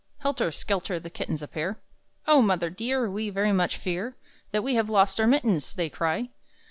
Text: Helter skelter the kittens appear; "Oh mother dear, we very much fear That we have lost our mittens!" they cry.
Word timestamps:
Helter 0.21 0.51
skelter 0.51 0.99
the 0.99 1.11
kittens 1.11 1.43
appear; 1.43 1.77
"Oh 2.25 2.41
mother 2.41 2.71
dear, 2.71 3.07
we 3.07 3.29
very 3.29 3.51
much 3.51 3.77
fear 3.77 4.17
That 4.49 4.63
we 4.63 4.73
have 4.73 4.89
lost 4.89 5.19
our 5.19 5.27
mittens!" 5.27 5.75
they 5.75 5.89
cry. 5.91 6.29